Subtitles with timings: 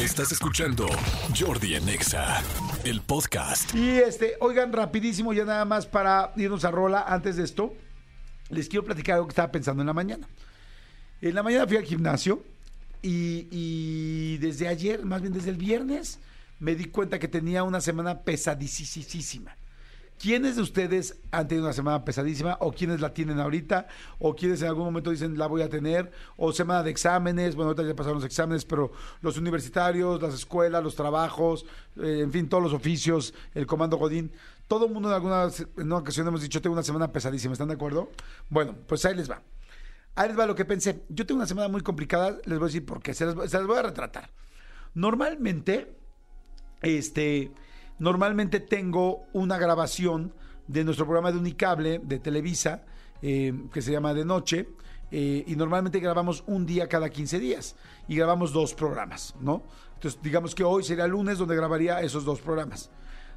[0.00, 0.86] Estás escuchando
[1.38, 2.42] Jordi Anexa,
[2.84, 3.74] el podcast.
[3.74, 7.04] Y este, oigan, rapidísimo, ya nada más para irnos a rola.
[7.06, 7.74] Antes de esto,
[8.48, 10.26] les quiero platicar algo que estaba pensando en la mañana.
[11.20, 12.42] En la mañana fui al gimnasio
[13.02, 16.18] y, desde ayer, más bien desde el viernes,
[16.60, 19.54] me di cuenta que tenía una semana pesadísima.
[20.20, 24.60] ¿Quiénes de ustedes han tenido una semana pesadísima o quiénes la tienen ahorita o quiénes
[24.60, 27.96] en algún momento dicen la voy a tener o semana de exámenes, bueno, ahorita ya
[27.96, 31.64] pasaron los exámenes, pero los universitarios, las escuelas, los trabajos,
[31.96, 34.30] eh, en fin, todos los oficios, el comando Godín,
[34.68, 38.10] todo el mundo en alguna ocasión hemos dicho tengo una semana pesadísima, ¿están de acuerdo?
[38.50, 39.40] Bueno, pues ahí les va.
[40.16, 41.02] Ahí les va lo que pensé.
[41.08, 43.78] Yo tengo una semana muy complicada, les voy a decir por qué, se las voy
[43.78, 44.28] a retratar.
[44.92, 45.96] Normalmente,
[46.82, 47.52] este
[48.00, 50.32] Normalmente tengo una grabación
[50.66, 52.82] de nuestro programa de Unicable de Televisa,
[53.20, 54.70] eh, que se llama De Noche,
[55.10, 57.76] eh, y normalmente grabamos un día cada 15 días
[58.08, 59.64] y grabamos dos programas, ¿no?
[59.94, 62.90] Entonces, digamos que hoy sería lunes donde grabaría esos dos programas.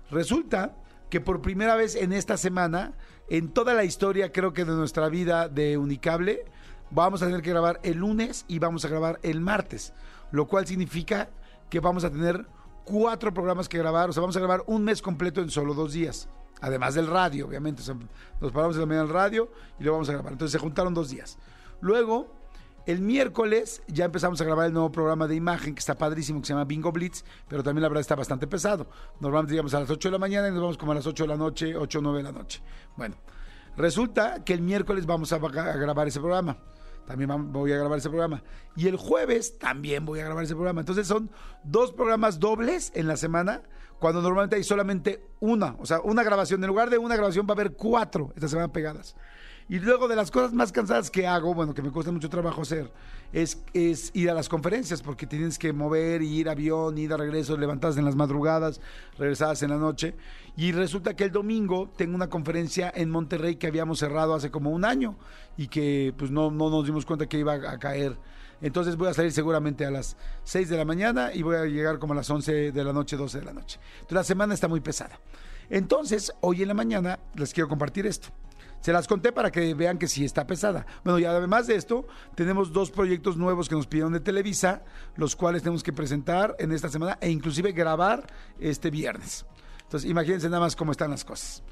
[0.10, 0.78] Resulta
[1.10, 2.94] que por primera vez en esta semana,
[3.28, 6.46] en toda la historia, creo que de nuestra vida de Unicable,
[6.90, 9.92] vamos a tener que grabar el lunes y vamos a grabar el martes,
[10.32, 11.28] lo cual significa
[11.70, 12.46] que vamos a tener
[12.84, 15.94] cuatro programas que grabar, o sea, vamos a grabar un mes completo en solo dos
[15.94, 16.30] días.
[16.62, 17.84] Además del radio, obviamente.
[18.40, 20.32] Nos paramos en la mañana del radio y lo vamos a grabar.
[20.32, 21.38] Entonces se juntaron dos días.
[21.82, 22.34] Luego,
[22.86, 26.48] el miércoles ya empezamos a grabar el nuevo programa de imagen que está padrísimo, que
[26.48, 28.88] se llama Bingo Blitz, pero también la verdad está bastante pesado.
[29.20, 31.24] Normalmente llegamos a las 8 de la mañana y nos vamos como a las 8
[31.24, 32.62] de la noche, 8 o 9 de la noche.
[32.96, 33.16] Bueno,
[33.76, 36.58] resulta que el miércoles vamos a, a grabar ese programa
[37.06, 38.44] también voy a grabar ese programa.
[38.76, 40.82] Y el jueves también voy a grabar ese programa.
[40.82, 41.30] Entonces son
[41.64, 43.62] dos programas dobles en la semana,
[44.00, 46.62] cuando normalmente hay solamente una, o sea, una grabación.
[46.64, 49.16] En lugar de una grabación va a haber cuatro esta semana pegadas.
[49.70, 52.62] Y luego de las cosas más cansadas que hago, bueno, que me cuesta mucho trabajo
[52.62, 52.92] hacer,
[53.32, 57.18] es, es ir a las conferencias, porque tienes que mover, y ir avión, ir a
[57.18, 58.82] regreso, levantadas en las madrugadas,
[59.18, 60.16] regresadas en la noche.
[60.58, 64.70] Y resulta que el domingo tengo una conferencia en Monterrey que habíamos cerrado hace como
[64.72, 65.16] un año
[65.58, 68.18] y que pues no, no nos dimos cuenta que iba a caer.
[68.62, 72.00] Entonces voy a salir seguramente a las 6 de la mañana y voy a llegar
[72.00, 73.80] como a las 11 de la noche, 12 de la noche.
[73.96, 75.20] Entonces la semana está muy pesada.
[75.70, 78.30] Entonces, hoy en la mañana les quiero compartir esto.
[78.84, 80.86] Se las conté para que vean que sí está pesada.
[81.06, 82.06] Bueno, y además de esto,
[82.36, 84.84] tenemos dos proyectos nuevos que nos pidieron de Televisa,
[85.16, 88.28] los cuales tenemos que presentar en esta semana e inclusive grabar
[88.60, 89.46] este viernes.
[89.84, 91.64] Entonces, imagínense nada más cómo están las cosas.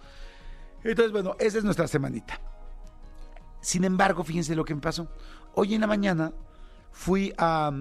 [0.85, 2.39] Entonces, bueno, esa es nuestra semanita.
[3.59, 5.13] Sin embargo, fíjense lo que me pasó.
[5.55, 6.31] Hoy en la mañana
[6.93, 7.73] fui, a,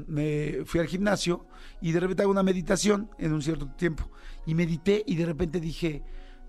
[0.64, 1.46] fui al gimnasio
[1.80, 4.10] y de repente hago una meditación en un cierto tiempo.
[4.44, 6.02] Y medité y de repente dije,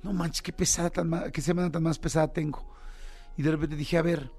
[0.04, 2.66] no manches, qué pesada tan qué semana tan más pesada tengo.
[3.38, 4.32] Y de repente dije, a ver,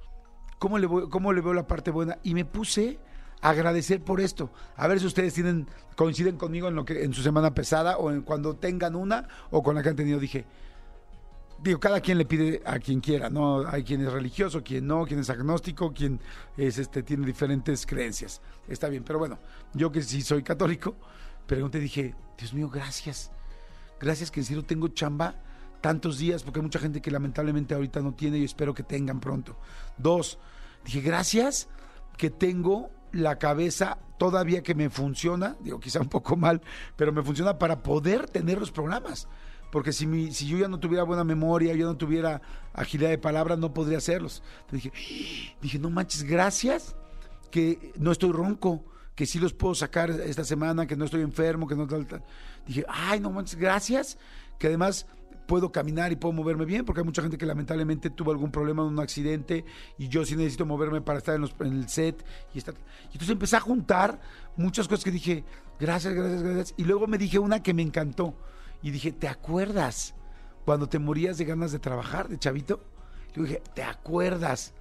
[0.58, 2.18] ¿cómo le, voy, ¿cómo le veo la parte buena?
[2.22, 2.98] Y me puse
[3.40, 4.50] a agradecer por esto.
[4.76, 8.10] A ver si ustedes tienen, coinciden conmigo en lo que, en su semana pesada, o
[8.10, 10.18] en cuando tengan una, o con la que han tenido.
[10.18, 10.44] Dije,
[11.62, 13.66] digo, cada quien le pide a quien quiera, ¿no?
[13.66, 16.20] Hay quien es religioso, quien no, quien es agnóstico, quien
[16.56, 18.40] es este, tiene diferentes creencias.
[18.68, 19.38] Está bien, pero bueno,
[19.74, 20.96] yo que sí soy católico,
[21.46, 23.30] pregunté, dije, Dios mío, gracias.
[24.00, 25.36] Gracias que en serio tengo chamba
[25.82, 29.20] tantos días, porque hay mucha gente que lamentablemente ahorita no tiene y espero que tengan
[29.20, 29.58] pronto.
[29.98, 30.38] Dos,
[30.84, 31.68] dije, gracias
[32.16, 36.62] que tengo la cabeza todavía que me funciona, digo quizá un poco mal,
[36.96, 39.28] pero me funciona para poder tener los programas.
[39.70, 42.42] Porque si, mi, si yo ya no tuviera buena memoria, yo no tuviera
[42.74, 44.42] agilidad de palabras, no podría hacerlos.
[44.70, 44.92] dije,
[45.62, 46.94] dije, no manches, gracias
[47.50, 48.84] que no estoy ronco,
[49.14, 52.22] que sí los puedo sacar esta semana, que no estoy enfermo, que no tal, tal.
[52.66, 54.18] Dije, ay, no manches, gracias,
[54.58, 55.06] que además
[55.46, 58.82] puedo caminar y puedo moverme bien, porque hay mucha gente que lamentablemente tuvo algún problema
[58.82, 59.64] en un accidente
[59.98, 62.24] y yo sí necesito moverme para estar en, el set.
[62.54, 62.74] Y, estar.
[62.74, 64.20] y entonces empecé a juntar
[64.56, 65.44] muchas cosas que dije,
[65.78, 66.74] gracias, gracias, gracias.
[66.76, 68.34] Y luego me dije una que me encantó.
[68.82, 70.14] Y dije, ¿te acuerdas
[70.64, 72.82] cuando te morías de ganas de trabajar, de chavito?
[73.34, 74.74] Yo dije, ¿te acuerdas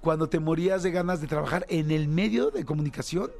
[0.00, 3.30] cuando te morías de ganas de trabajar en el medio de comunicación?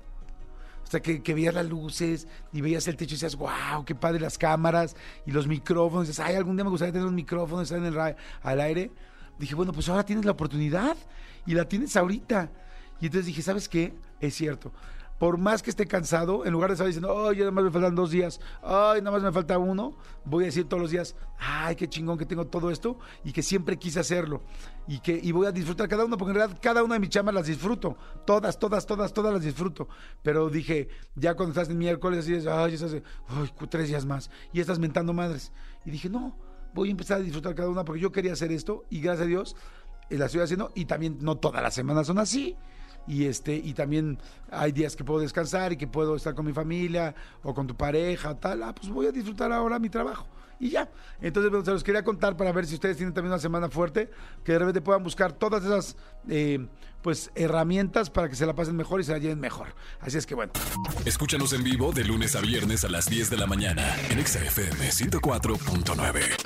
[0.86, 4.20] O sea, que, veías las luces y veías el techo y decías, wow, qué padre
[4.20, 4.94] las cámaras
[5.26, 6.06] y los micrófonos.
[6.06, 8.92] Dices, ay, algún día me gustaría tener un micrófono, estar en el al aire.
[9.38, 10.96] Dije, bueno, pues ahora tienes la oportunidad
[11.44, 12.50] y la tienes ahorita.
[13.00, 13.94] Y entonces dije, ¿sabes qué?
[14.20, 14.72] Es cierto
[15.18, 17.94] por más que esté cansado, en lugar de estar diciendo, ay, nada más me faltan
[17.94, 21.74] dos días, ay, nada más me falta uno, voy a decir todos los días, ay,
[21.74, 24.42] qué chingón que tengo todo esto y que siempre quise hacerlo
[24.86, 27.08] y que y voy a disfrutar cada uno, porque en realidad cada una de mis
[27.08, 27.96] chamas las disfruto,
[28.26, 29.88] todas, todas, todas, todas las disfruto.
[30.22, 34.30] Pero dije, ya cuando estás en miércoles, así es, ay, estás, ay, tres días más
[34.52, 35.52] y estás mentando madres.
[35.84, 36.36] Y dije, no,
[36.74, 39.28] voy a empezar a disfrutar cada una porque yo quería hacer esto y gracias a
[39.28, 39.56] Dios
[40.10, 42.56] eh, la estoy haciendo y también no todas las semanas son así
[43.06, 44.18] y este y también
[44.50, 47.76] hay días que puedo descansar y que puedo estar con mi familia o con tu
[47.76, 50.26] pareja tal ah pues voy a disfrutar ahora mi trabajo
[50.58, 50.88] y ya.
[51.20, 54.10] Entonces bueno, se los quería contar para ver si ustedes tienen también una semana fuerte
[54.44, 55.96] que de repente puedan buscar todas esas
[56.28, 56.66] eh,
[57.02, 59.74] pues herramientas para que se la pasen mejor y se la lleven mejor.
[60.00, 60.52] Así es que bueno.
[61.04, 64.90] Escúchanos en vivo de lunes a viernes a las 10 de la mañana en XFM
[64.90, 66.45] 104.9.